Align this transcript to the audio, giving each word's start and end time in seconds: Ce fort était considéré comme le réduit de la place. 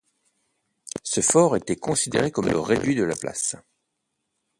Ce 1.03 1.21
fort 1.21 1.55
était 1.55 1.75
considéré 1.75 2.31
comme 2.31 2.47
le 2.47 2.59
réduit 2.59 2.95
de 2.95 3.03
la 3.03 3.15
place. 3.15 3.55